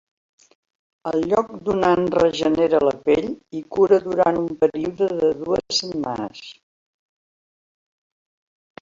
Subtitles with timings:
[1.11, 3.29] El lloc donant regenera la pell
[3.61, 6.45] i cura durant un període d dues setmanes.